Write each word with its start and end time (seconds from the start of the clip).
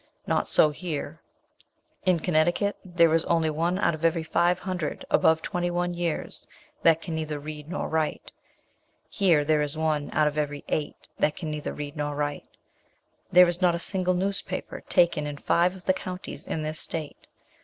Not 0.25 0.47
so 0.47 0.71
here. 0.71 1.21
In 2.07 2.21
Connecticut 2.21 2.75
there 2.83 3.13
is 3.13 3.23
only 3.25 3.51
one 3.51 3.77
out 3.77 3.93
of 3.93 4.03
every 4.03 4.23
five 4.23 4.57
hundred 4.57 5.05
above 5.11 5.43
twenty 5.43 5.69
one 5.69 5.93
years 5.93 6.47
that 6.81 7.01
can 7.01 7.13
neither 7.13 7.37
read 7.37 7.69
nor 7.69 7.87
write. 7.87 8.31
Here 9.09 9.45
there 9.45 9.61
is 9.61 9.77
one 9.77 10.09
out 10.11 10.27
of 10.27 10.39
every 10.39 10.63
eight 10.69 11.07
that 11.19 11.35
can 11.35 11.51
neither 11.51 11.71
read 11.71 11.95
nor 11.95 12.15
write. 12.15 12.47
There 13.31 13.47
is 13.47 13.61
not 13.61 13.75
a 13.75 13.79
single 13.79 14.15
newspaper 14.15 14.81
taken 14.89 15.27
in 15.27 15.37
five 15.37 15.75
of 15.75 15.85
the 15.85 15.93
counties 15.93 16.47
in 16.47 16.63
this 16.63 16.79
state. 16.79 17.27